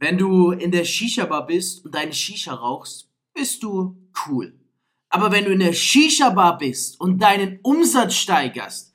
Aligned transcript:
Wenn 0.00 0.16
du 0.16 0.52
in 0.52 0.70
der 0.70 0.84
Shisha-Bar 0.84 1.46
bist 1.46 1.84
und 1.84 1.92
deine 1.92 2.12
Shisha 2.12 2.54
rauchst, 2.54 3.08
bist 3.34 3.64
du 3.64 3.96
cool. 4.26 4.54
Aber 5.08 5.32
wenn 5.32 5.44
du 5.44 5.50
in 5.50 5.58
der 5.58 5.72
Shisha-Bar 5.72 6.58
bist 6.58 7.00
und 7.00 7.20
deinen 7.20 7.58
Umsatz 7.62 8.14
steigerst, 8.14 8.94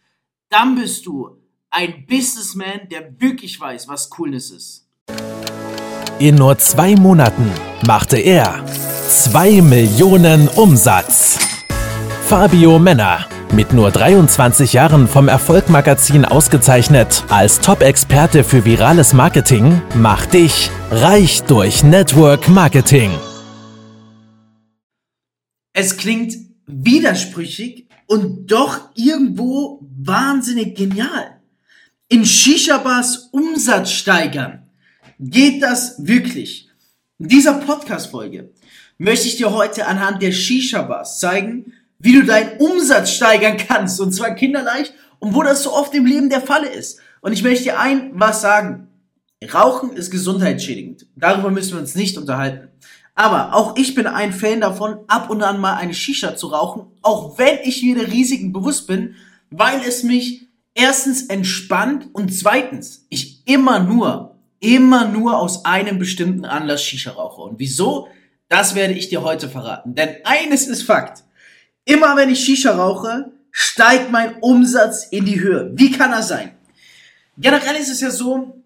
dann 0.49 0.75
bist 0.75 1.05
du 1.05 1.41
ein 1.69 2.05
Businessman, 2.05 2.87
der 2.89 3.19
wirklich 3.19 3.59
weiß, 3.59 3.89
was 3.89 4.09
Coolness 4.09 4.51
ist. 4.51 4.87
In 6.19 6.35
nur 6.35 6.57
zwei 6.59 6.95
Monaten 6.95 7.51
machte 7.85 8.17
er 8.17 8.63
2 9.09 9.61
Millionen 9.61 10.47
Umsatz. 10.47 11.37
Fabio 12.27 12.79
Männer, 12.79 13.27
mit 13.53 13.73
nur 13.73 13.91
23 13.91 14.73
Jahren 14.73 15.07
vom 15.07 15.27
Erfolgmagazin 15.27 16.25
ausgezeichnet 16.25 17.23
als 17.29 17.59
Top-Experte 17.59 18.43
für 18.43 18.65
virales 18.65 19.13
Marketing, 19.13 19.81
macht 19.95 20.33
dich 20.33 20.69
reich 20.91 21.43
durch 21.43 21.83
Network 21.83 22.49
Marketing. 22.49 23.11
Es 25.73 25.97
klingt 25.97 26.33
widersprüchig 26.65 27.87
und 28.07 28.47
doch 28.47 28.89
irgendwo 28.95 29.79
wahnsinnig 29.81 30.75
genial. 30.75 31.39
In 32.09 32.25
Shisha-Bars 32.25 33.29
Umsatz 33.31 33.91
steigern. 33.91 34.69
Geht 35.19 35.63
das 35.63 35.95
wirklich? 36.05 36.69
In 37.19 37.27
dieser 37.27 37.53
Podcast-Folge 37.53 38.51
möchte 38.97 39.27
ich 39.27 39.37
dir 39.37 39.51
heute 39.51 39.87
anhand 39.87 40.21
der 40.21 40.31
Shisha-Bars 40.31 41.19
zeigen, 41.19 41.72
wie 42.03 42.13
du 42.13 42.25
deinen 42.25 42.57
Umsatz 42.57 43.11
steigern 43.11 43.57
kannst. 43.57 43.99
Und 44.01 44.11
zwar 44.11 44.35
kinderleicht 44.35 44.93
und 45.19 45.33
wo 45.33 45.41
das 45.41 45.63
so 45.63 45.73
oft 45.73 45.95
im 45.95 46.05
Leben 46.05 46.29
der 46.29 46.41
Falle 46.41 46.67
ist. 46.67 46.99
Und 47.21 47.31
ich 47.31 47.43
möchte 47.43 47.63
dir 47.63 47.79
ein 47.79 48.11
was 48.13 48.41
sagen. 48.41 48.89
Rauchen 49.53 49.93
ist 49.93 50.11
gesundheitsschädigend. 50.11 51.07
Darüber 51.15 51.49
müssen 51.49 51.73
wir 51.73 51.79
uns 51.79 51.95
nicht 51.95 52.17
unterhalten. 52.17 52.67
Aber 53.15 53.55
auch 53.55 53.77
ich 53.77 53.95
bin 53.95 54.05
ein 54.05 54.33
Fan 54.33 54.59
davon, 54.59 54.99
ab 55.07 55.29
und 55.29 55.41
an 55.43 55.61
mal 55.61 55.75
eine 55.75 55.93
Shisha 55.93 56.35
zu 56.35 56.47
rauchen, 56.47 56.87
auch 57.01 57.37
wenn 57.37 57.59
ich 57.63 57.83
mir 57.83 57.95
der 57.95 58.11
Risiken 58.11 58.51
bewusst 58.51 58.85
bin, 58.87 59.15
weil 59.49 59.79
es 59.87 60.03
mich 60.03 60.47
erstens 60.73 61.27
entspannt 61.27 62.07
und 62.13 62.33
zweitens 62.33 63.05
ich 63.09 63.47
immer 63.47 63.79
nur, 63.79 64.35
immer 64.59 65.07
nur 65.07 65.37
aus 65.37 65.63
einem 65.63 65.99
bestimmten 65.99 66.43
Anlass 66.43 66.83
Shisha 66.83 67.11
rauche. 67.11 67.43
Und 67.43 67.59
wieso? 67.59 68.07
Das 68.49 68.75
werde 68.75 68.93
ich 68.93 69.07
dir 69.07 69.23
heute 69.23 69.47
verraten. 69.47 69.95
Denn 69.95 70.17
eines 70.25 70.67
ist 70.67 70.83
Fakt. 70.83 71.23
Immer 71.85 72.15
wenn 72.15 72.29
ich 72.29 72.43
Shisha 72.43 72.71
rauche, 72.71 73.31
steigt 73.51 74.11
mein 74.11 74.35
Umsatz 74.39 75.07
in 75.11 75.25
die 75.25 75.39
Höhe. 75.39 75.71
Wie 75.73 75.91
kann 75.91 76.11
das 76.11 76.29
sein? 76.29 76.55
Generell 77.37 77.75
ist 77.75 77.89
es 77.89 78.01
ja 78.01 78.11
so, 78.11 78.61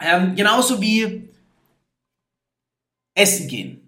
ähm, 0.00 0.34
genauso 0.34 0.80
wie 0.80 1.28
essen 3.14 3.48
gehen, 3.48 3.80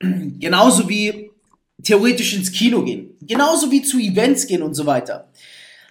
genauso 0.38 0.88
wie 0.88 1.30
theoretisch 1.82 2.34
ins 2.34 2.50
Kino 2.50 2.82
gehen, 2.84 3.16
genauso 3.22 3.70
wie 3.70 3.82
zu 3.82 3.98
Events 3.98 4.46
gehen 4.46 4.62
und 4.62 4.74
so 4.74 4.86
weiter. 4.86 5.28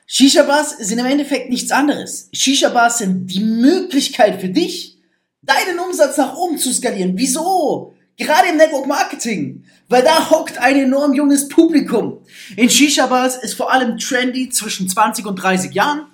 Shisha-Bars 0.05 0.77
sind 0.79 0.99
im 0.99 1.05
Endeffekt 1.05 1.49
nichts 1.49 1.71
anderes. 1.71 2.29
Shisha-Bars 2.31 2.99
sind 2.99 3.27
die 3.27 3.41
Möglichkeit 3.41 4.39
für 4.39 4.49
dich, 4.49 4.97
deinen 5.41 5.79
Umsatz 5.79 6.17
nach 6.17 6.35
oben 6.35 6.57
zu 6.57 6.73
skalieren. 6.73 7.17
Wieso? 7.17 7.93
Gerade 8.17 8.49
im 8.49 8.57
Network 8.57 8.87
Marketing. 8.87 9.63
Weil 9.89 10.03
da 10.03 10.29
hockt 10.29 10.57
ein 10.57 10.75
enorm 10.75 11.13
junges 11.13 11.47
Publikum. 11.47 12.19
In 12.55 12.69
Shisha-Bars 12.69 13.37
ist 13.37 13.53
vor 13.53 13.71
allem 13.71 13.97
trendy 13.97 14.49
zwischen 14.49 14.89
20 14.89 15.25
und 15.25 15.35
30 15.35 15.73
Jahren. 15.73 16.07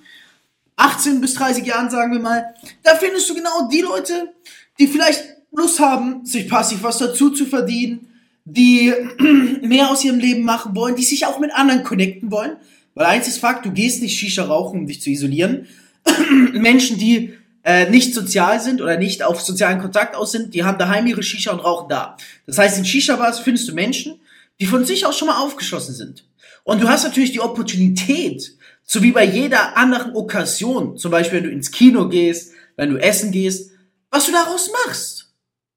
18 0.75 1.21
bis 1.21 1.33
30 1.35 1.65
Jahren, 1.65 1.89
sagen 1.89 2.11
wir 2.11 2.19
mal. 2.19 2.53
Da 2.83 2.95
findest 2.95 3.29
du 3.29 3.35
genau 3.35 3.67
die 3.71 3.81
Leute, 3.81 4.33
die 4.79 4.87
vielleicht 4.87 5.23
Lust 5.51 5.79
haben, 5.79 6.25
sich 6.25 6.49
passiv 6.49 6.83
was 6.83 6.97
dazu 6.97 7.29
zu 7.29 7.45
verdienen, 7.45 8.07
die 8.43 8.93
mehr 9.61 9.89
aus 9.89 10.03
ihrem 10.03 10.19
Leben 10.19 10.43
machen 10.43 10.75
wollen, 10.75 10.95
die 10.95 11.03
sich 11.03 11.25
auch 11.25 11.39
mit 11.39 11.53
anderen 11.53 11.83
connecten 11.83 12.31
wollen. 12.31 12.57
Weil 12.95 13.05
eins 13.07 13.27
ist 13.27 13.39
Fakt, 13.39 13.65
du 13.65 13.71
gehst 13.71 14.01
nicht 14.01 14.17
Shisha 14.17 14.43
rauchen, 14.43 14.81
um 14.81 14.87
dich 14.87 15.01
zu 15.01 15.09
isolieren. 15.09 15.67
Menschen, 16.53 16.97
die 16.97 17.33
äh, 17.63 17.89
nicht 17.89 18.13
sozial 18.13 18.59
sind 18.59 18.81
oder 18.81 18.97
nicht 18.97 19.23
auf 19.23 19.41
sozialen 19.41 19.79
Kontakt 19.79 20.15
aus 20.15 20.31
sind, 20.31 20.53
die 20.53 20.63
haben 20.63 20.77
daheim 20.77 21.07
ihre 21.07 21.23
Shisha 21.23 21.51
und 21.51 21.61
rauchen 21.61 21.89
da. 21.89 22.17
Das 22.45 22.57
heißt, 22.57 22.77
in 22.77 22.85
Shisha-Bars 22.85 23.39
findest 23.39 23.69
du 23.69 23.73
Menschen, 23.73 24.19
die 24.59 24.65
von 24.65 24.85
sich 24.85 25.05
aus 25.05 25.17
schon 25.17 25.29
mal 25.29 25.39
aufgeschlossen 25.39 25.95
sind. 25.95 26.25
Und 26.63 26.81
du 26.81 26.87
hast 26.87 27.03
natürlich 27.03 27.31
die 27.31 27.39
Opportunität, 27.39 28.57
so 28.83 29.01
wie 29.01 29.11
bei 29.11 29.25
jeder 29.25 29.77
anderen 29.77 30.15
Okkasion, 30.15 30.97
zum 30.97 31.11
Beispiel 31.11 31.37
wenn 31.37 31.45
du 31.45 31.51
ins 31.51 31.71
Kino 31.71 32.09
gehst, 32.09 32.53
wenn 32.75 32.89
du 32.89 32.97
essen 32.97 33.31
gehst, 33.31 33.71
was 34.11 34.25
du 34.25 34.31
daraus 34.31 34.69
machst. 34.85 35.31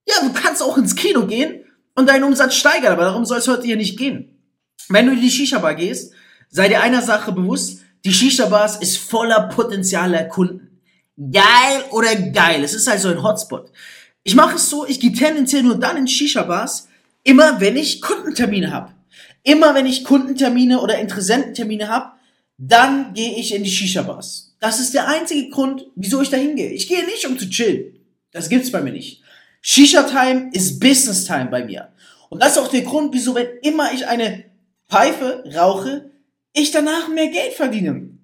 Ja, 0.08 0.14
du 0.22 0.32
kannst 0.32 0.62
auch 0.62 0.78
ins 0.78 0.94
Kino 0.94 1.26
gehen 1.26 1.64
und 1.94 2.08
deinen 2.08 2.25
Umsatz 2.25 2.54
steigern, 2.54 2.92
aber 2.92 3.04
darum 3.04 3.25
soll 3.25 3.38
es 3.38 3.48
heute 3.48 3.64
hier 3.64 3.76
nicht 3.76 3.98
gehen. 3.98 4.38
Wenn 4.88 5.06
du 5.06 5.12
in 5.12 5.20
die 5.20 5.30
Shisha-Bar 5.30 5.75
gehst, 5.75 6.12
sei 6.48 6.69
dir 6.69 6.80
einer 6.80 7.02
Sache 7.02 7.32
bewusst, 7.32 7.80
die 8.04 8.12
Shisha-Bars 8.12 8.76
ist 8.76 8.98
voller 8.98 9.48
potenzieller 9.48 10.25
Kunden 10.25 10.66
geil 11.16 11.84
oder 11.91 12.15
geil. 12.15 12.62
Es 12.65 12.75
ist 12.75 12.88
also 12.88 13.09
ein 13.09 13.22
Hotspot. 13.22 13.71
Ich 14.22 14.34
mache 14.34 14.56
es 14.56 14.69
so, 14.69 14.87
ich 14.87 15.00
gehe 15.00 15.12
tendenziell 15.12 15.62
nur 15.62 15.78
dann 15.78 15.97
in 15.97 16.09
Shisha-Bars, 16.09 16.88
immer 17.22 17.60
wenn 17.60 17.77
ich 17.77 18.03
Kundentermine 18.03 18.72
habe. 18.72 18.93
Immer 19.43 19.75
wenn 19.75 19.87
ich 19.87 20.05
Kundentermine 20.05 20.81
oder 20.81 20.99
Interessententermine 20.99 21.88
habe, 21.88 22.12
dann 22.59 23.15
gehe 23.15 23.37
ich 23.37 23.55
in 23.55 23.62
die 23.62 23.71
Shisha-Bars. 23.71 24.56
Das 24.59 24.81
ist 24.81 24.94
der 24.94 25.09
einzige 25.09 25.50
Grund, 25.50 25.87
wieso 25.94 26.21
ich 26.22 26.31
da 26.31 26.37
hingehe. 26.37 26.71
Ich 26.71 26.88
gehe 26.88 27.05
nicht, 27.05 27.26
um 27.26 27.38
zu 27.38 27.49
chillen. 27.49 28.00
Das 28.32 28.49
gibt's 28.49 28.72
bei 28.72 28.81
mir 28.81 28.93
nicht. 28.93 29.22
Shisha-Time 29.60 30.50
ist 30.53 30.81
Business-Time 30.81 31.47
bei 31.47 31.65
mir. 31.65 31.93
Und 32.28 32.43
das 32.43 32.53
ist 32.53 32.59
auch 32.59 32.69
der 32.69 32.82
Grund, 32.82 33.15
wieso, 33.15 33.34
wenn 33.34 33.47
immer 33.62 33.93
ich 33.93 34.06
eine 34.06 34.44
Pfeife 34.88 35.44
rauche, 35.55 36.10
ich 36.53 36.71
danach 36.71 37.09
mehr 37.09 37.28
Geld 37.28 37.53
verdiene 37.53 38.16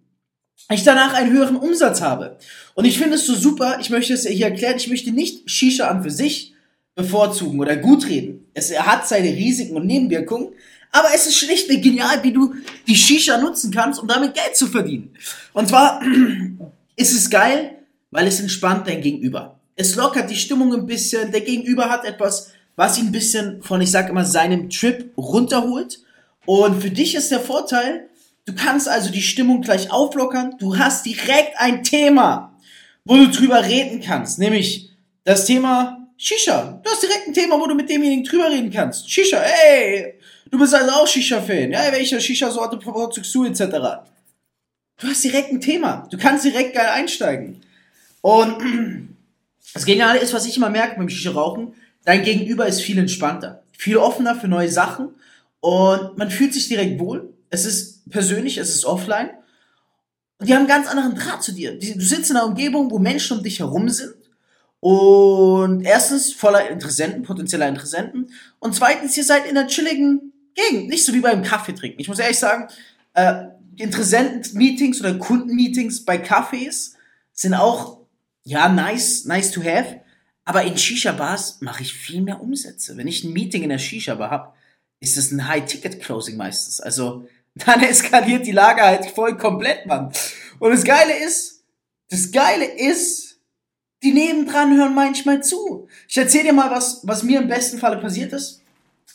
ich 0.71 0.85
danach 0.85 1.15
einen 1.15 1.33
höheren 1.33 1.57
Umsatz 1.57 2.01
habe. 2.01 2.39
Und 2.75 2.85
ich 2.85 2.99
finde 2.99 3.17
es 3.17 3.27
so 3.27 3.35
super, 3.35 3.79
ich 3.81 3.91
möchte 3.91 4.15
es 4.15 4.27
hier 4.27 4.47
erklären, 4.47 4.77
ich 4.77 4.89
möchte 4.89 5.13
nicht 5.13 5.51
Shisha 5.51 5.89
an 5.89 6.03
für 6.03 6.11
sich 6.11 6.55
bevorzugen 6.95 7.61
oder 7.61 7.77
gut 7.77 8.09
reden. 8.09 8.47
Es 8.55 8.77
hat 8.79 9.09
seine 9.09 9.29
Risiken 9.29 9.77
und 9.77 9.87
Nebenwirkungen, 9.87 10.51
aber 10.91 11.09
es 11.15 11.27
ist 11.27 11.37
schlichtweg 11.37 11.83
genial, 11.83 12.23
wie 12.23 12.33
du 12.33 12.55
die 12.87 12.97
Shisha 12.97 13.39
nutzen 13.39 13.71
kannst, 13.71 14.01
um 14.01 14.09
damit 14.09 14.35
Geld 14.35 14.57
zu 14.57 14.67
verdienen. 14.67 15.15
Und 15.53 15.69
zwar 15.69 16.03
ist 16.97 17.13
es 17.13 17.31
geil, 17.31 17.79
weil 18.11 18.27
es 18.27 18.41
entspannt 18.41 18.87
dein 18.87 19.01
Gegenüber. 19.01 19.59
Es 19.75 19.97
lockert 19.97 20.31
die 20.31 20.37
Stimmung 20.37 20.75
ein 20.75 20.87
bisschen, 20.87 21.33
der 21.33 21.41
Gegenüber 21.41 21.89
hat 21.89 22.05
etwas, 22.05 22.53
was 22.77 22.99
ihn 22.99 23.07
ein 23.07 23.13
bisschen 23.13 23.63
von, 23.63 23.81
ich 23.81 23.91
sag 23.91 24.11
immer, 24.11 24.25
seinem 24.25 24.69
Trip 24.69 25.13
runterholt. 25.17 26.01
Und 26.45 26.83
für 26.83 26.91
dich 26.91 27.15
ist 27.15 27.31
der 27.31 27.41
Vorteil, 27.41 28.09
Du 28.45 28.55
kannst 28.55 28.89
also 28.89 29.11
die 29.11 29.23
Stimmung 29.23 29.63
gleich 29.63 29.91
auflockern. 29.91 30.57
Du 30.59 30.77
hast 30.77 31.07
direkt 31.07 31.53
ein 31.59 31.85
Thema, 31.85 32.59
wo 33.05 33.17
du 33.17 33.31
drüber 33.31 33.65
reden 33.65 34.01
kannst, 34.01 34.39
nämlich 34.39 34.91
das 35.25 35.47
Thema 35.47 36.09
Shisha. 36.17 36.81
Du 36.83 36.91
hast 36.91 37.03
direkt 37.03 37.29
ein 37.29 37.35
Thema, 37.35 37.59
wo 37.59 37.67
du 37.67 37.75
mit 37.75 37.89
demjenigen 37.89 38.25
drüber 38.25 38.51
reden 38.51 38.71
kannst. 38.71 39.11
Shisha, 39.11 39.39
ey, 39.39 40.15
du 40.51 40.59
bist 40.59 40.75
also 40.75 40.91
auch 40.91 41.07
Shisha-Fan. 41.07 41.71
Ja, 41.71 41.93
welche 41.93 42.21
Shisha-Sorte 42.21 42.77
bevorzugst 42.77 43.33
du, 43.35 43.45
etc. 43.45 43.61
Du 44.99 45.09
hast 45.09 45.23
direkt 45.23 45.53
ein 45.53 45.61
Thema. 45.61 46.07
Du 46.11 46.19
kannst 46.19 46.45
direkt 46.45 46.75
geil 46.75 46.89
einsteigen. 46.93 47.61
Und 48.23 48.57
das 49.75 49.85
Geniale 49.85 50.19
ist, 50.19 50.35
was 50.35 50.47
ich 50.47 50.57
immer 50.57 50.71
merke 50.71 50.97
beim 50.97 51.09
Shisha-Rauchen, 51.09 51.75
dein 52.05 52.25
Gegenüber 52.25 52.67
ist 52.67 52.83
viel 52.83 52.99
entspannter, 52.99 53.63
viel 53.77 53.97
offener 53.97 54.35
für 54.35 54.49
neue 54.49 54.69
Sachen 54.69 55.11
und 55.61 56.19
man 56.19 56.31
fühlt 56.31 56.53
sich 56.55 56.69
direkt 56.69 56.99
wohl. 56.99 57.32
Es 57.53 57.67
ist 57.67 58.09
persönlich, 58.09 58.57
es 58.57 58.75
ist 58.75 58.87
offline. 58.87 59.29
Und 60.39 60.49
die 60.49 60.55
haben 60.55 60.61
einen 60.61 60.69
ganz 60.69 60.89
anderen 60.89 61.15
Draht 61.15 61.43
zu 61.43 61.53
dir. 61.53 61.79
Du 61.79 62.01
sitzt 62.01 62.31
in 62.31 62.37
einer 62.37 62.47
Umgebung, 62.47 62.91
wo 62.91 62.99
Menschen 62.99 63.37
um 63.37 63.45
dich 63.45 63.59
herum 63.61 63.91
sind. 63.91 64.15
Und 64.81 65.83
erstens 65.83 66.33
voller 66.33 66.71
Interessenten, 66.71 67.23
potenzieller 67.23 67.69
Interessenten. 67.69 68.33
Und 68.59 68.75
zweitens, 68.75 69.17
ihr 69.19 69.25
seid 69.25 69.45
in 69.45 69.57
einer 69.57 69.69
chilligen 69.69 70.33
Gegend. 70.55 70.89
Nicht 70.89 71.05
so 71.05 71.13
wie 71.13 71.21
beim 71.21 71.43
Kaffee 71.43 71.75
trinken. 71.75 72.01
Ich 72.01 72.09
muss 72.09 72.19
ehrlich 72.19 72.39
sagen, 72.39 72.69
äh, 73.13 73.45
Interessenten-Meetings 73.77 75.01
oder 75.01 75.15
Kundenmeetings 75.19 76.07
bei 76.07 76.17
Cafés 76.17 76.95
sind 77.35 77.53
auch, 77.53 78.01
ja, 78.45 78.71
nice, 78.71 79.27
nice 79.27 79.53
to 79.53 79.63
have. 79.63 80.01
Aber 80.47 80.63
in 80.63 80.79
Shisha-Bars 80.79 81.61
mache 81.61 81.83
ich 81.83 81.93
viel 81.93 82.23
mehr 82.23 82.41
Umsätze. 82.41 82.97
Wenn 82.97 83.09
ich 83.09 83.25
ein 83.25 83.35
Meeting 83.35 83.63
in 83.63 83.69
der 83.69 83.79
Shisha-Bar 83.79 84.31
habe, 84.31 84.53
ist 85.01 85.19
es 85.19 85.31
ein 85.33 85.47
High-Ticket-Closing 85.47 86.37
meistens. 86.37 86.81
Also 86.81 87.29
dann 87.67 87.83
eskaliert 87.83 88.47
die 88.47 88.53
Lage 88.53 88.83
halt 88.83 89.07
voll 89.07 89.37
komplett, 89.37 89.87
Mann. 89.87 90.13
Und 90.59 90.71
das 90.71 90.85
Geile 90.85 91.17
ist, 91.25 91.65
das 92.11 92.31
Geile 92.31 92.65
ist, 92.65 93.39
die 94.03 94.13
nebendran 94.13 94.77
hören 94.77 94.95
manchmal 94.95 95.43
zu. 95.43 95.89
Ich 96.09 96.17
erzähle 96.17 96.45
dir 96.45 96.53
mal, 96.53 96.71
was, 96.71 97.01
was 97.05 97.23
mir 97.23 97.41
im 97.41 97.49
besten 97.49 97.79
Falle 97.79 97.99
passiert 97.99 98.33
ist. 98.33 98.61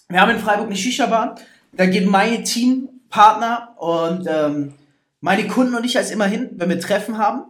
Wir 0.07 0.22
haben 0.22 0.31
in 0.31 0.39
Freiburg 0.39 0.68
eine 0.68 0.75
Shisha-Bar. 0.75 1.36
Da 1.74 1.86
gehen 1.86 2.10
meine 2.10 2.44
Teampartner 2.44 3.75
und 3.78 4.25
ähm, 4.30 4.74
meine 5.19 5.48
Kunden 5.48 5.75
und 5.75 5.84
ich 5.84 5.98
als 5.98 6.12
immer 6.12 6.25
hin, 6.25 6.50
wenn 6.54 6.69
wir 6.69 6.80
Treffen 6.80 7.18
haben. 7.18 7.44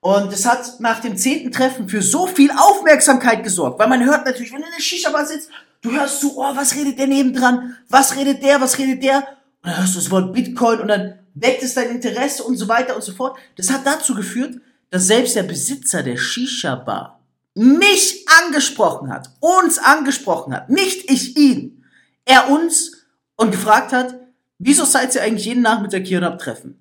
Und 0.00 0.32
es 0.32 0.44
hat 0.46 0.80
nach 0.80 0.98
dem 1.00 1.16
zehnten 1.16 1.52
Treffen 1.52 1.88
für 1.88 2.02
so 2.02 2.26
viel 2.26 2.50
Aufmerksamkeit 2.50 3.44
gesorgt, 3.44 3.78
weil 3.78 3.88
man 3.88 4.04
hört 4.04 4.26
natürlich, 4.26 4.52
wenn 4.52 4.60
du 4.60 4.66
in 4.66 4.74
der 4.76 4.82
Shisha-Bar 4.82 5.26
sitzt, 5.26 5.48
du 5.80 5.92
hörst 5.92 6.20
so, 6.20 6.32
oh, 6.36 6.56
was 6.56 6.74
redet 6.74 6.98
der 6.98 7.06
nebendran? 7.06 7.76
Was 7.88 8.16
redet 8.16 8.42
der? 8.42 8.60
Was 8.60 8.78
redet 8.78 9.02
der? 9.04 9.24
Und 9.62 9.70
dann 9.70 9.78
hörst 9.78 9.94
du 9.94 9.98
das 10.00 10.10
Wort 10.10 10.32
Bitcoin 10.32 10.80
und 10.80 10.88
dann 10.88 11.18
weckt 11.34 11.62
es 11.62 11.74
dein 11.74 11.90
Interesse 11.90 12.44
und 12.44 12.56
so 12.56 12.68
weiter 12.68 12.94
und 12.94 13.02
so 13.02 13.12
fort. 13.12 13.38
Das 13.56 13.70
hat 13.70 13.86
dazu 13.86 14.14
geführt, 14.14 14.60
dass 14.90 15.06
selbst 15.06 15.36
der 15.36 15.44
Besitzer 15.44 16.02
der 16.02 16.16
Shisha-Bar 16.16 17.20
mich 17.54 18.26
angesprochen 18.44 19.12
hat, 19.12 19.30
uns 19.40 19.78
angesprochen 19.78 20.54
hat, 20.54 20.70
nicht 20.70 21.10
ich 21.10 21.36
ihn, 21.36 21.84
er 22.24 22.50
uns 22.50 23.06
und 23.36 23.50
gefragt 23.50 23.92
hat, 23.92 24.14
wieso 24.58 24.84
seid 24.84 25.14
ihr 25.14 25.22
eigentlich 25.22 25.46
jeden 25.46 25.62
Nachmittag 25.62 26.06
hier 26.06 26.18
und 26.18 26.24
abtreffen? 26.24 26.78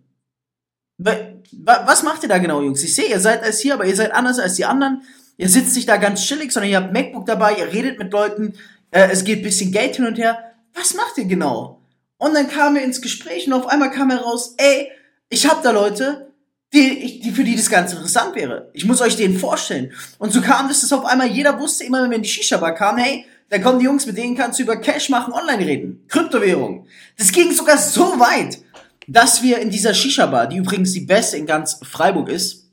Was 0.97 2.03
macht 2.03 2.23
ihr 2.23 2.29
da 2.29 2.37
genau, 2.37 2.61
Jungs? 2.61 2.83
Ich 2.83 2.95
sehe, 2.95 3.09
ihr 3.09 3.19
seid 3.19 3.43
als 3.43 3.59
hier, 3.59 3.73
aber 3.73 3.85
ihr 3.85 3.95
seid 3.95 4.13
anders 4.13 4.39
als 4.39 4.55
die 4.55 4.65
anderen. 4.65 5.01
Ihr 5.37 5.49
sitzt 5.49 5.75
nicht 5.75 5.89
da 5.89 5.97
ganz 5.97 6.23
chillig, 6.23 6.51
sondern 6.51 6.69
ihr 6.69 6.77
habt 6.77 6.93
MacBook 6.93 7.25
dabei, 7.25 7.55
ihr 7.55 7.73
redet 7.73 7.97
mit 7.97 8.13
Leuten, 8.13 8.53
äh, 8.91 9.09
es 9.09 9.23
geht 9.23 9.41
bisschen 9.41 9.71
Geld 9.71 9.95
hin 9.95 10.05
und 10.05 10.17
her. 10.17 10.53
Was 10.73 10.93
macht 10.93 11.17
ihr 11.17 11.25
genau? 11.25 11.80
Und 12.21 12.35
dann 12.35 12.47
kam 12.47 12.75
er 12.75 12.83
ins 12.83 13.01
Gespräch 13.01 13.47
und 13.47 13.53
auf 13.53 13.65
einmal 13.65 13.89
kam 13.89 14.11
heraus, 14.11 14.53
ey, 14.57 14.91
ich 15.29 15.49
hab 15.49 15.63
da 15.63 15.71
Leute, 15.71 16.31
die, 16.71 17.19
die, 17.19 17.31
für 17.31 17.43
die 17.43 17.55
das 17.55 17.67
ganz 17.67 17.93
interessant 17.93 18.35
wäre. 18.35 18.69
Ich 18.73 18.85
muss 18.85 19.01
euch 19.01 19.15
denen 19.15 19.39
vorstellen. 19.39 19.91
Und 20.19 20.31
so 20.31 20.39
kam 20.39 20.67
das, 20.67 20.81
dass 20.81 20.93
auf 20.93 21.03
einmal 21.03 21.25
jeder 21.25 21.59
wusste, 21.59 21.83
immer 21.83 22.07
wenn 22.07 22.21
die 22.21 22.29
Shisha-Bar 22.29 22.75
kam, 22.75 22.97
hey, 22.97 23.25
da 23.49 23.57
kommen 23.57 23.79
die 23.79 23.85
Jungs, 23.85 24.05
mit 24.05 24.19
denen 24.19 24.37
kannst 24.37 24.59
du 24.59 24.63
über 24.63 24.77
Cash 24.77 25.09
machen, 25.09 25.33
online 25.33 25.65
reden. 25.65 26.05
Kryptowährung. 26.09 26.85
Das 27.17 27.31
ging 27.31 27.51
sogar 27.53 27.79
so 27.79 28.19
weit, 28.19 28.59
dass 29.07 29.41
wir 29.41 29.57
in 29.57 29.71
dieser 29.71 29.95
Shisha-Bar, 29.95 30.45
die 30.45 30.57
übrigens 30.57 30.91
die 30.91 31.01
beste 31.01 31.37
in 31.37 31.47
ganz 31.47 31.79
Freiburg 31.81 32.29
ist, 32.29 32.67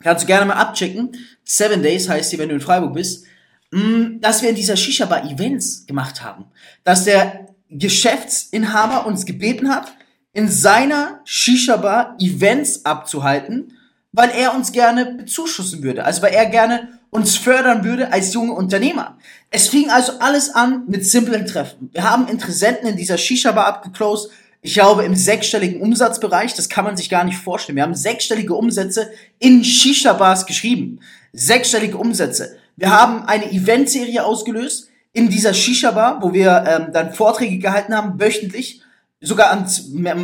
kannst 0.00 0.22
du 0.22 0.28
gerne 0.28 0.46
mal 0.46 0.54
abchecken. 0.54 1.10
Seven 1.42 1.82
Days 1.82 2.08
heißt 2.08 2.32
die, 2.32 2.38
wenn 2.38 2.50
du 2.50 2.54
in 2.54 2.60
Freiburg 2.60 2.94
bist, 2.94 3.26
mm, 3.72 4.20
dass 4.20 4.42
wir 4.42 4.50
in 4.50 4.54
dieser 4.54 4.76
Shisha-Bar 4.76 5.28
Events 5.28 5.86
gemacht 5.86 6.22
haben. 6.22 6.44
Dass 6.84 7.02
der 7.02 7.45
Geschäftsinhaber 7.70 9.06
uns 9.06 9.26
gebeten 9.26 9.68
hat, 9.68 9.92
in 10.32 10.48
seiner 10.48 11.20
Shisha-Bar 11.24 12.16
Events 12.20 12.84
abzuhalten, 12.84 13.72
weil 14.12 14.30
er 14.30 14.54
uns 14.54 14.72
gerne 14.72 15.06
bezuschussen 15.06 15.82
würde. 15.82 16.04
Also 16.04 16.22
weil 16.22 16.34
er 16.34 16.46
gerne 16.46 16.98
uns 17.10 17.36
fördern 17.36 17.84
würde 17.84 18.12
als 18.12 18.34
junge 18.34 18.52
Unternehmer. 18.52 19.16
Es 19.50 19.68
fing 19.68 19.90
also 19.90 20.12
alles 20.20 20.54
an 20.54 20.84
mit 20.86 21.06
simplen 21.06 21.46
Treffen. 21.46 21.88
Wir 21.92 22.08
haben 22.08 22.28
Interessenten 22.28 22.88
in 22.88 22.96
dieser 22.96 23.16
Shisha-Bar 23.16 23.66
abgeclosed. 23.66 24.30
Ich 24.60 24.74
glaube, 24.74 25.04
im 25.04 25.14
sechsstelligen 25.14 25.80
Umsatzbereich, 25.80 26.54
das 26.54 26.68
kann 26.68 26.84
man 26.84 26.96
sich 26.96 27.08
gar 27.08 27.24
nicht 27.24 27.38
vorstellen. 27.38 27.76
Wir 27.76 27.84
haben 27.84 27.94
sechsstellige 27.94 28.54
Umsätze 28.54 29.10
in 29.38 29.64
Shisha-Bars 29.64 30.46
geschrieben. 30.46 31.00
Sechsstellige 31.32 31.96
Umsätze. 31.96 32.58
Wir 32.76 32.90
haben 32.90 33.24
eine 33.24 33.50
Eventserie 33.50 34.24
ausgelöst 34.24 34.90
in 35.16 35.30
dieser 35.30 35.54
Shisha-Bar, 35.54 36.18
wo 36.20 36.34
wir 36.34 36.62
ähm, 36.66 36.92
dann 36.92 37.14
Vorträge 37.14 37.58
gehalten 37.58 37.96
haben, 37.96 38.20
wöchentlich 38.20 38.82
sogar 39.22 39.50
an, 39.50 39.66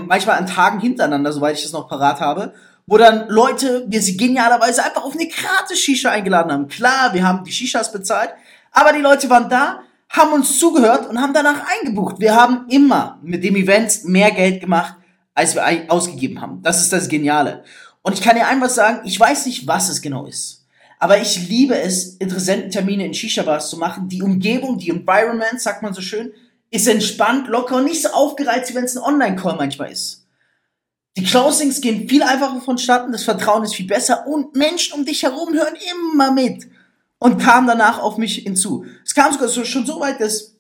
manchmal 0.06 0.37
an 0.37 0.47
Tagen 0.47 0.81
hintereinander, 0.81 1.33
soweit 1.33 1.56
ich 1.56 1.62
das 1.62 1.73
noch 1.73 1.89
parat 1.89 2.21
habe, 2.21 2.53
wo 2.87 2.99
dann 2.99 3.27
Leute 3.29 3.87
wir 3.89 4.03
sie 4.03 4.19
genialerweise 4.19 4.85
einfach 4.85 5.03
auf 5.03 5.15
eine 5.15 5.29
gratis 5.29 5.79
Shisha 5.79 6.11
eingeladen 6.11 6.53
haben. 6.53 6.69
Klar, 6.69 7.15
wir 7.15 7.27
haben 7.27 7.43
die 7.43 7.53
Shishas 7.53 7.91
bezahlt, 7.91 8.31
aber 8.71 8.93
die 8.93 9.00
Leute 9.00 9.31
waren 9.31 9.49
da, 9.49 9.81
haben 10.11 10.35
uns 10.35 10.59
zugehört 10.59 11.09
und 11.09 11.19
haben 11.19 11.33
danach 11.33 11.62
eingebucht. 11.81 12.17
Wir 12.19 12.37
haben 12.37 12.67
immer 12.69 13.19
mit 13.23 13.43
dem 13.43 13.56
Event 13.56 14.05
mehr 14.05 14.31
Geld 14.31 14.61
gemacht, 14.61 14.97
als 15.35 15.55
wir 15.55 15.65
ausgegeben 15.89 16.39
haben. 16.43 16.61
Das 16.62 16.83
ist 16.83 16.93
das 16.93 17.09
Geniale. 17.09 17.65
Und 18.03 18.12
ich 18.12 18.21
kann 18.21 18.37
dir 18.37 18.47
einfach 18.47 18.69
sagen, 18.69 19.00
ich 19.05 19.19
weiß 19.19 19.47
nicht, 19.47 19.67
was 19.67 19.89
es 19.89 20.03
genau 20.03 20.27
ist. 20.27 20.62
Aber 21.03 21.21
ich 21.21 21.49
liebe 21.49 21.77
es, 21.77 22.15
Interessententermine 22.19 23.05
in 23.05 23.13
Shisha-Bars 23.13 23.71
zu 23.71 23.77
machen. 23.77 24.09
Die 24.09 24.23
Umgebung, 24.23 24.79
die 24.79 24.91
Environment, 24.91 25.61
sagt 25.61 25.83
man 25.83 25.93
so 25.93 26.01
schön, 26.01 26.33
ist 26.71 26.87
entspannt, 26.87 27.49
locker 27.49 27.79
und 27.79 27.87
nicht 27.87 28.03
so 28.03 28.11
aufgereizt, 28.11 28.71
wie 28.71 28.77
wenn 28.77 28.85
es 28.85 28.97
ein 28.97 29.03
Online-Call 29.03 29.57
manchmal 29.57 29.91
ist. 29.91 30.29
Die 31.17 31.25
Closings 31.25 31.81
gehen 31.81 32.09
viel 32.09 32.23
einfacher 32.23 32.61
vonstatten, 32.61 33.11
das 33.11 33.25
Vertrauen 33.25 33.65
ist 33.65 33.75
viel 33.75 33.89
besser 33.89 34.29
und 34.29 34.55
Menschen 34.55 34.95
um 34.95 35.05
dich 35.05 35.25
herum 35.25 35.53
hören 35.53 35.75
immer 35.91 36.31
mit 36.31 36.69
und 37.19 37.39
kamen 37.39 37.67
danach 37.67 37.99
auf 37.99 38.17
mich 38.17 38.37
hinzu. 38.37 38.87
Es 39.05 39.13
kam 39.13 39.33
sogar 39.33 39.49
so, 39.49 39.65
schon 39.65 39.85
so 39.85 39.99
weit, 39.99 40.21
dass 40.21 40.55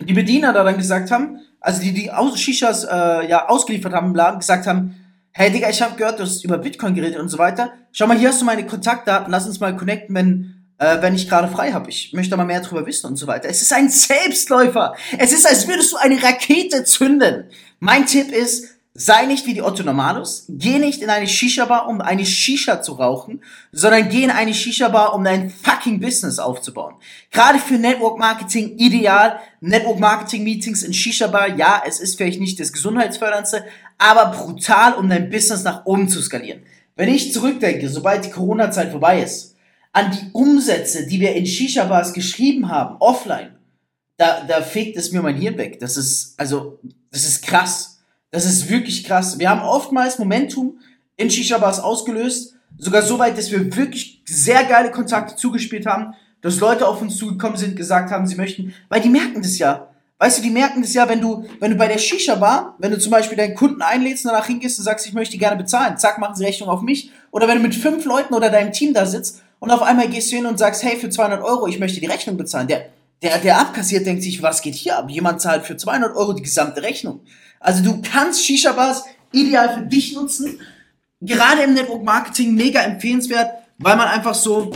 die 0.00 0.12
Bediener 0.12 0.52
da 0.52 0.64
dann 0.64 0.76
gesagt 0.76 1.10
haben, 1.10 1.40
also 1.60 1.80
die 1.80 1.94
die 1.94 2.10
Shishas 2.36 2.84
äh, 2.84 3.26
ja 3.26 3.48
ausgeliefert 3.48 3.94
haben 3.94 4.08
im 4.08 4.14
Laden, 4.14 4.38
gesagt 4.38 4.66
haben, 4.66 4.96
hey 5.38 5.52
Digga, 5.52 5.70
ich 5.70 5.80
habe 5.80 5.94
gehört, 5.94 6.18
du 6.18 6.24
hast 6.24 6.44
über 6.44 6.58
Bitcoin 6.58 6.96
geredet 6.96 7.20
und 7.20 7.28
so 7.28 7.38
weiter. 7.38 7.72
Schau 7.92 8.08
mal, 8.08 8.18
hier 8.18 8.30
hast 8.30 8.40
du 8.40 8.44
meine 8.44 8.66
Kontaktdaten, 8.66 9.30
lass 9.30 9.46
uns 9.46 9.60
mal 9.60 9.76
connecten, 9.76 10.12
wenn 10.14 10.54
äh, 10.78 11.00
wenn 11.00 11.14
ich 11.14 11.28
gerade 11.28 11.46
frei 11.48 11.72
habe. 11.72 11.88
Ich 11.90 12.12
möchte 12.12 12.36
mal 12.36 12.44
mehr 12.44 12.60
darüber 12.60 12.84
wissen 12.86 13.06
und 13.06 13.16
so 13.16 13.28
weiter. 13.28 13.48
Es 13.48 13.62
ist 13.62 13.72
ein 13.72 13.88
Selbstläufer. 13.88 14.94
Es 15.16 15.32
ist, 15.32 15.46
als 15.46 15.68
würdest 15.68 15.92
du 15.92 15.96
eine 15.96 16.20
Rakete 16.20 16.82
zünden. 16.84 17.44
Mein 17.78 18.06
Tipp 18.06 18.32
ist, 18.32 18.66
sei 18.94 19.26
nicht 19.26 19.46
wie 19.46 19.54
die 19.54 19.62
Otto 19.62 19.84
Normalos. 19.84 20.46
Geh 20.48 20.78
nicht 20.78 21.02
in 21.02 21.10
eine 21.10 21.28
Shisha-Bar, 21.28 21.88
um 21.88 22.00
eine 22.00 22.26
Shisha 22.26 22.82
zu 22.82 22.94
rauchen, 22.94 23.42
sondern 23.70 24.08
geh 24.08 24.24
in 24.24 24.30
eine 24.30 24.54
Shisha-Bar, 24.54 25.14
um 25.14 25.22
dein 25.22 25.50
fucking 25.50 26.00
Business 26.00 26.40
aufzubauen. 26.40 26.96
Gerade 27.30 27.60
für 27.60 27.74
Network 27.74 28.18
Marketing 28.18 28.76
ideal. 28.76 29.38
Network 29.60 30.00
Marketing 30.00 30.42
Meetings 30.42 30.82
in 30.82 30.92
Shisha-Bar, 30.92 31.56
ja, 31.56 31.82
es 31.86 32.00
ist 32.00 32.16
vielleicht 32.16 32.40
nicht 32.40 32.58
das 32.58 32.72
gesundheitsförderndste, 32.72 33.64
aber 33.98 34.36
brutal, 34.36 34.94
um 34.94 35.08
dein 35.08 35.28
Business 35.28 35.64
nach 35.64 35.84
oben 35.84 36.08
zu 36.08 36.22
skalieren. 36.22 36.62
Wenn 36.96 37.08
ich 37.08 37.32
zurückdenke, 37.32 37.88
sobald 37.88 38.24
die 38.24 38.30
Corona-Zeit 38.30 38.90
vorbei 38.90 39.22
ist, 39.22 39.56
an 39.92 40.10
die 40.12 40.30
Umsätze, 40.32 41.06
die 41.06 41.20
wir 41.20 41.34
in 41.34 41.46
Shisha-Bars 41.46 42.12
geschrieben 42.12 42.68
haben, 42.68 42.96
offline, 43.00 43.56
da, 44.16 44.44
da 44.44 44.62
fegt 44.62 44.96
es 44.96 45.12
mir 45.12 45.22
mein 45.22 45.36
Hirn 45.36 45.58
weg. 45.58 45.78
Das 45.80 45.96
ist, 45.96 46.34
also, 46.38 46.78
das 47.10 47.24
ist 47.24 47.42
krass. 47.42 48.00
Das 48.30 48.44
ist 48.44 48.68
wirklich 48.68 49.04
krass. 49.04 49.38
Wir 49.38 49.48
haben 49.48 49.62
oftmals 49.62 50.18
Momentum 50.18 50.78
in 51.16 51.30
Shisha-Bars 51.30 51.80
ausgelöst, 51.80 52.54
sogar 52.76 53.02
so 53.02 53.18
weit, 53.18 53.38
dass 53.38 53.50
wir 53.50 53.74
wirklich 53.76 54.22
sehr 54.26 54.64
geile 54.64 54.90
Kontakte 54.90 55.36
zugespielt 55.36 55.86
haben, 55.86 56.14
dass 56.40 56.60
Leute 56.60 56.86
auf 56.86 57.00
uns 57.00 57.16
zugekommen 57.16 57.56
sind, 57.56 57.76
gesagt 57.76 58.10
haben, 58.10 58.26
sie 58.26 58.36
möchten, 58.36 58.74
weil 58.88 59.00
die 59.00 59.08
merken 59.08 59.42
das 59.42 59.58
ja. 59.58 59.87
Weißt 60.20 60.38
du, 60.38 60.42
die 60.42 60.50
merken 60.50 60.82
das 60.82 60.94
ja, 60.94 61.08
wenn 61.08 61.20
du, 61.20 61.46
wenn 61.60 61.70
du 61.70 61.76
bei 61.76 61.86
der 61.86 61.98
Shisha-Bar, 61.98 62.74
wenn 62.78 62.90
du 62.90 62.98
zum 62.98 63.12
Beispiel 63.12 63.36
deinen 63.36 63.54
Kunden 63.54 63.82
einlädst 63.82 64.24
und 64.24 64.32
danach 64.32 64.46
hingehst 64.46 64.78
und 64.78 64.84
sagst, 64.84 65.06
ich 65.06 65.12
möchte 65.12 65.38
gerne 65.38 65.56
bezahlen, 65.56 65.96
zack, 65.96 66.18
machen 66.18 66.34
sie 66.34 66.44
Rechnung 66.44 66.68
auf 66.68 66.82
mich. 66.82 67.12
Oder 67.30 67.46
wenn 67.46 67.58
du 67.58 67.62
mit 67.62 67.74
fünf 67.74 68.04
Leuten 68.04 68.34
oder 68.34 68.50
deinem 68.50 68.72
Team 68.72 68.94
da 68.94 69.06
sitzt 69.06 69.42
und 69.60 69.70
auf 69.70 69.82
einmal 69.82 70.08
gehst 70.08 70.32
du 70.32 70.36
hin 70.36 70.46
und 70.46 70.58
sagst, 70.58 70.82
hey, 70.82 70.96
für 70.96 71.08
200 71.08 71.42
Euro, 71.42 71.68
ich 71.68 71.78
möchte 71.78 72.00
die 72.00 72.06
Rechnung 72.06 72.36
bezahlen. 72.36 72.66
Der, 72.66 72.86
der, 73.22 73.38
der 73.38 73.60
abkassiert, 73.60 74.06
denkt 74.06 74.24
sich, 74.24 74.42
was 74.42 74.60
geht 74.60 74.74
hier 74.74 74.98
ab? 74.98 75.08
Jemand 75.08 75.40
zahlt 75.40 75.64
für 75.64 75.76
200 75.76 76.16
Euro 76.16 76.32
die 76.32 76.42
gesamte 76.42 76.82
Rechnung. 76.82 77.20
Also 77.60 77.84
du 77.84 78.02
kannst 78.02 78.44
Shisha-Bars 78.44 79.04
ideal 79.30 79.74
für 79.74 79.86
dich 79.86 80.14
nutzen. 80.14 80.60
Gerade 81.20 81.62
im 81.62 81.74
Network 81.74 82.02
Marketing 82.02 82.54
mega 82.54 82.80
empfehlenswert, 82.80 83.50
weil 83.78 83.96
man 83.96 84.08
einfach 84.08 84.34
so, 84.34 84.72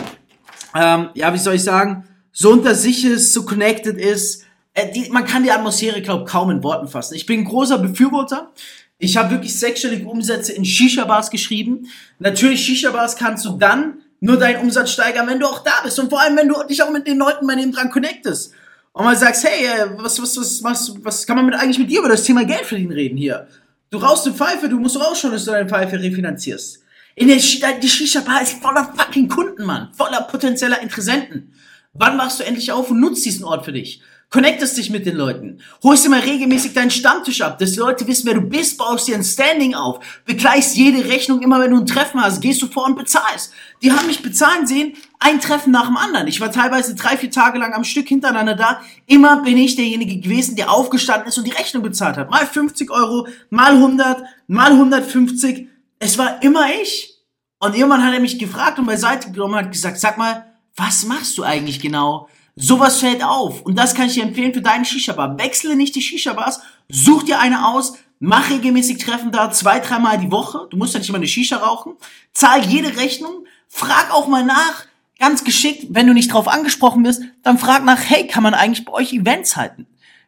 ähm, 0.75 1.11
ja, 1.14 1.32
wie 1.34 1.38
soll 1.38 1.54
ich 1.54 1.64
sagen, 1.64 2.04
so 2.32 2.50
unter 2.50 2.75
sich 2.75 3.04
ist, 3.04 3.32
so 3.32 3.44
connected 3.44 3.99
ist. 3.99 4.44
Äh, 4.75 4.93
die, 4.93 5.11
man 5.11 5.25
kann 5.25 5.43
die 5.43 5.50
Atmosphäre, 5.50 6.00
glaube 6.02 6.25
kaum 6.25 6.50
in 6.50 6.62
Worten 6.62 6.88
fassen. 6.88 7.14
Ich 7.14 7.26
bin 7.26 7.41
ein 7.41 7.45
großer 7.45 7.79
Befürworter. 7.79 8.52
Ich 8.99 9.17
habe 9.17 9.31
wirklich 9.31 9.59
sechsstellige 9.59 10.07
Umsätze 10.07 10.52
in 10.52 10.64
Shisha-Bars 10.64 11.31
geschrieben. 11.31 11.88
Natürlich, 12.19 12.64
Shisha-Bars 12.64 13.17
kannst 13.17 13.45
du 13.45 13.57
dann 13.57 14.02
nur 14.21 14.38
deinen 14.38 14.62
Umsatz 14.62 14.93
steigern, 14.93 15.26
wenn 15.26 15.41
du 15.41 15.47
auch 15.47 15.64
da 15.64 15.81
bist. 15.83 15.99
Und 15.99 16.09
vor 16.09 16.21
allem, 16.21 16.37
wenn 16.37 16.49
du 16.49 16.55
dich 16.62 16.83
auch 16.83 16.91
mit 16.91 17.07
den 17.07 17.19
Leuten 17.19 17.47
bei 17.47 17.57
dem 17.57 17.73
dran 17.73 17.91
connectest. 17.91 18.55
Und 18.93 19.05
mal 19.05 19.17
sagst, 19.17 19.45
hey, 19.45 19.67
äh, 19.67 19.99
was, 19.99 20.23
was, 20.23 20.37
was, 20.37 20.62
was, 20.62 20.95
was 21.02 21.26
kann 21.26 21.37
man 21.37 21.47
mit, 21.47 21.55
eigentlich 21.55 21.79
mit 21.79 21.91
dir 21.91 22.00
über 22.00 22.09
das 22.09 22.23
Thema 22.25 22.45
Geld 22.45 22.64
verdienen 22.64 22.93
reden 22.93 23.17
hier? 23.17 23.49
Du 23.91 23.99
rauchst 23.99 24.26
eine 24.26 24.37
Pfeife, 24.37 24.69
du 24.69 24.79
musst 24.79 24.99
rausschauen, 25.00 25.33
dass 25.33 25.45
du 25.45 25.50
deine 25.50 25.69
Pfeife 25.69 25.99
refinanzierst. 25.99 26.83
In 27.14 27.29
der 27.29 27.37
die 27.37 27.88
Shisha-Bar 27.88 28.43
ist 28.43 28.62
voller 28.62 28.93
fucking 28.97 29.29
Kunden, 29.29 29.64
Mann. 29.64 29.88
Voller 29.93 30.23
potenzieller 30.23 30.81
Interessenten. 30.81 31.52
Wann 31.93 32.17
machst 32.17 32.41
du 32.41 32.45
endlich 32.45 32.73
auf 32.73 32.91
und 32.91 33.00
nutzt 33.00 33.25
diesen 33.25 33.45
Ort 33.45 33.64
für 33.64 33.73
dich? 33.73 34.00
Connectest 34.32 34.78
dich 34.78 34.88
mit 34.88 35.04
den 35.04 35.16
Leuten. 35.16 35.60
Holst 35.82 36.08
mal 36.08 36.20
regelmäßig 36.20 36.72
deinen 36.72 36.90
Stammtisch 36.90 37.42
ab, 37.42 37.58
dass 37.58 37.72
die 37.72 37.80
Leute 37.80 38.06
wissen, 38.06 38.26
wer 38.26 38.32
du 38.32 38.40
bist, 38.40 38.78
baust 38.78 39.06
dir 39.06 39.14
ein 39.14 39.22
Standing 39.22 39.74
auf, 39.74 40.22
begleichst 40.24 40.74
jede 40.74 41.06
Rechnung, 41.06 41.42
immer 41.42 41.60
wenn 41.60 41.70
du 41.70 41.76
ein 41.76 41.86
Treffen 41.86 42.18
hast, 42.18 42.40
gehst 42.40 42.62
du 42.62 42.66
vor 42.66 42.86
und 42.86 42.96
bezahlst. 42.96 43.52
Die 43.82 43.92
haben 43.92 44.06
mich 44.06 44.22
bezahlen 44.22 44.66
sehen, 44.66 44.94
ein 45.18 45.38
Treffen 45.38 45.70
nach 45.70 45.86
dem 45.86 45.98
anderen. 45.98 46.28
Ich 46.28 46.40
war 46.40 46.50
teilweise 46.50 46.94
drei, 46.94 47.18
vier 47.18 47.30
Tage 47.30 47.58
lang 47.58 47.74
am 47.74 47.84
Stück 47.84 48.08
hintereinander 48.08 48.54
da. 48.54 48.80
Immer 49.06 49.42
bin 49.42 49.58
ich 49.58 49.76
derjenige 49.76 50.18
gewesen, 50.18 50.56
der 50.56 50.70
aufgestanden 50.70 51.28
ist 51.28 51.36
und 51.36 51.46
die 51.46 51.52
Rechnung 51.52 51.82
bezahlt 51.82 52.16
hat. 52.16 52.30
Mal 52.30 52.46
50 52.46 52.90
Euro, 52.90 53.28
mal 53.50 53.72
100, 53.72 54.22
mal 54.46 54.72
150. 54.72 55.68
Es 55.98 56.16
war 56.16 56.42
immer 56.42 56.64
ich. 56.80 57.18
Und 57.58 57.76
irgendwann 57.76 58.02
hat 58.02 58.14
er 58.14 58.20
mich 58.20 58.38
gefragt 58.38 58.78
und 58.78 58.86
beiseite 58.86 59.30
genommen 59.30 59.54
und 59.54 59.60
hat 59.66 59.72
gesagt, 59.72 60.00
sag 60.00 60.16
mal, 60.16 60.46
was 60.74 61.04
machst 61.04 61.36
du 61.36 61.42
eigentlich 61.42 61.80
genau? 61.80 62.28
Sowas 62.54 63.00
fällt 63.00 63.25
auf. 63.25 63.62
Und 63.62 63.78
das 63.78 63.94
kann 63.94 64.06
ich 64.06 64.14
dir 64.14 64.25
empfehlen 64.25 64.52
für 64.52 64.62
deine 64.62 64.85
Shisha-Bar. 64.85 65.38
Wechsle 65.38 65.76
nicht 65.76 65.94
die 65.94 66.02
Shisha-Bars, 66.02 66.61
such 66.90 67.23
dir 67.23 67.40
eine 67.40 67.66
aus, 67.68 67.94
mach 68.18 68.50
regelmäßig 68.50 68.99
Treffen 68.99 69.32
da, 69.32 69.50
zwei, 69.50 69.80
dreimal 69.80 70.18
die 70.18 70.30
Woche. 70.30 70.66
Du 70.71 70.76
musst 70.76 70.94
ja 70.94 71.00
nicht 71.00 71.09
immer 71.09 71.18
eine 71.18 71.26
Shisha 71.26 71.56
rauchen. 71.56 71.94
Zahl 72.32 72.64
jede 72.66 72.97
Rechnung, 72.99 73.47
Frag 73.75 74.12
auch 74.12 74.28
mal 74.28 74.44
nach, 74.44 74.85
ganz 75.18 75.44
geschickt, 75.44 75.87
wenn 75.88 76.06
du 76.06 76.12
nicht 76.12 76.30
drauf 76.30 76.47
angesprochen 76.47 77.06
wirst, 77.06 77.23
dann 77.42 77.56
frag 77.56 77.87
nach, 77.87 77.99
hey, 77.99 78.26
kann 78.26 78.42
man 78.42 78.52
eigentlich 78.52 78.85
bei 78.85 78.92
euch 78.92 79.14
Events 79.14 79.56
halten? 79.56 79.87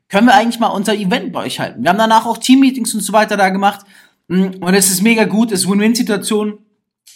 Können 0.09 0.27
wir 0.27 0.35
eigentlich 0.35 0.61
mal 0.61 0.69
unser 0.69 0.95
Event 0.95 1.31
bei 1.31 1.43
euch 1.43 1.61
halten? 1.61 1.83
Wir 1.83 1.91
haben 1.91 1.99
danach 1.99 2.25
auch 2.25 2.39
Teammeetings 2.39 2.95
und 2.95 3.03
so 3.03 3.13
weiter 3.13 3.37
da 3.37 3.51
gemacht. 3.51 3.85
Mm, 4.29 4.63
und 4.63 4.73
es 4.73 4.89
ist 4.89 5.03
mega 5.03 5.25
gut, 5.25 5.53
es 5.53 5.61
ist 5.61 5.71
Win-Win-Situation. 5.71 6.59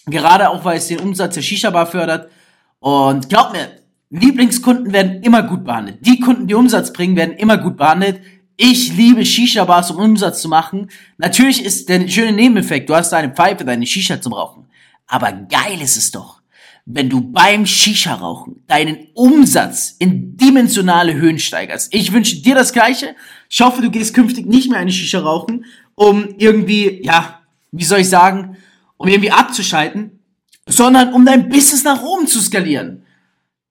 Gerade 0.04 0.50
auch, 0.50 0.66
weil 0.66 0.76
es 0.76 0.88
den 0.88 1.00
Umsatz 1.00 1.34
der 1.34 1.42
Shisha-Bar 1.42 1.86
fördert. 1.86 2.30
Und 2.78 3.30
glaub 3.30 3.52
mir, 3.52 3.70
Lieblingskunden 4.10 4.92
werden 4.92 5.22
immer 5.22 5.42
gut 5.42 5.64
behandelt. 5.64 5.98
Die 6.00 6.20
Kunden, 6.20 6.46
die 6.46 6.54
Umsatz 6.54 6.92
bringen, 6.92 7.16
werden 7.16 7.36
immer 7.36 7.58
gut 7.58 7.76
behandelt. 7.76 8.20
Ich 8.56 8.96
liebe 8.96 9.24
Shisha-Bars, 9.24 9.90
um 9.90 10.02
Umsatz 10.02 10.42
zu 10.42 10.48
machen. 10.48 10.90
Natürlich 11.18 11.64
ist 11.64 11.88
der 11.88 12.08
schöne 12.08 12.32
Nebeneffekt, 12.32 12.88
du 12.88 12.94
hast 12.94 13.10
deine 13.10 13.32
Pfeife, 13.32 13.64
deine 13.64 13.86
Shisha 13.86 14.20
zum 14.20 14.32
Rauchen. 14.32 14.66
Aber 15.06 15.32
geil 15.32 15.80
ist 15.80 15.96
es 15.96 16.10
doch, 16.10 16.40
wenn 16.86 17.08
du 17.08 17.20
beim 17.20 17.66
Shisha-Rauchen 17.66 18.64
deinen 18.66 19.08
Umsatz 19.14 19.94
in 19.98 20.36
dimensionale 20.36 21.14
Höhen 21.14 21.38
steigerst. 21.38 21.94
Ich 21.94 22.12
wünsche 22.12 22.42
dir 22.42 22.54
das 22.54 22.72
Gleiche. 22.72 23.14
Ich 23.48 23.60
hoffe, 23.60 23.82
du 23.82 23.90
gehst 23.90 24.14
künftig 24.14 24.46
nicht 24.46 24.70
mehr 24.70 24.80
eine 24.80 24.90
Shisha 24.90 25.20
rauchen, 25.20 25.66
um 25.94 26.34
irgendwie, 26.38 27.00
ja, 27.04 27.40
wie 27.72 27.84
soll 27.84 28.00
ich 28.00 28.08
sagen, 28.08 28.56
um 28.96 29.06
irgendwie 29.06 29.30
abzuschalten, 29.30 30.18
sondern 30.66 31.12
um 31.12 31.24
dein 31.24 31.48
Business 31.48 31.84
nach 31.84 32.02
oben 32.02 32.26
zu 32.26 32.40
skalieren. 32.40 33.04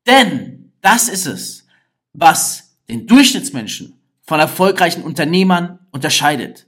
Denn 0.08 0.72
das 0.82 1.10
ist 1.10 1.26
es, 1.26 1.66
was 2.14 2.78
den 2.90 3.06
Durchschnittsmenschen 3.06 3.94
von 4.24 4.40
erfolgreichen 4.40 5.04
Unternehmern 5.04 5.80
unterscheidet. 5.92 6.66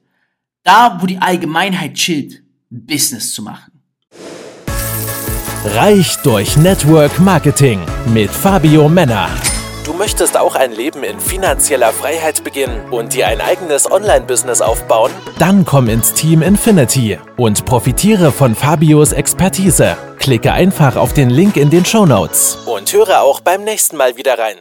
Da, 0.63 0.97
wo 1.01 1.05
die 1.05 1.19
Allgemeinheit 1.19 1.93
chillt, 1.93 2.43
Business 2.69 3.33
zu 3.33 3.41
machen. 3.41 3.81
Reich 5.63 6.17
durch 6.17 6.57
Network 6.57 7.19
Marketing 7.19 7.85
mit 8.13 8.29
Fabio 8.29 8.87
Männer. 8.89 9.29
Du 9.89 9.95
möchtest 9.95 10.37
auch 10.37 10.53
ein 10.53 10.71
Leben 10.71 11.03
in 11.03 11.19
finanzieller 11.19 11.91
Freiheit 11.91 12.43
beginnen 12.43 12.79
und 12.91 13.15
dir 13.15 13.25
ein 13.25 13.41
eigenes 13.41 13.91
Online-Business 13.91 14.61
aufbauen? 14.61 15.11
Dann 15.39 15.65
komm 15.65 15.89
ins 15.89 16.13
Team 16.13 16.43
Infinity 16.43 17.17
und 17.37 17.65
profitiere 17.65 18.31
von 18.31 18.53
Fabios 18.53 19.13
Expertise. 19.13 19.97
Klicke 20.19 20.51
einfach 20.51 20.95
auf 20.95 21.13
den 21.13 21.31
Link 21.31 21.57
in 21.57 21.71
den 21.71 21.85
Show 21.85 22.05
Notes 22.05 22.59
und 22.67 22.93
höre 22.93 23.23
auch 23.23 23.39
beim 23.39 23.63
nächsten 23.63 23.97
Mal 23.97 24.15
wieder 24.15 24.37
rein. 24.37 24.57